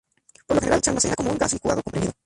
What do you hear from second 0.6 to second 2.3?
general se almacena como un gas licuado comprimido.